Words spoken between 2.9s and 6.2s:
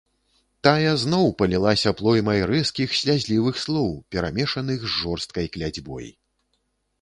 слязлівых слоў, перамешаных з жорсткай кляцьбой.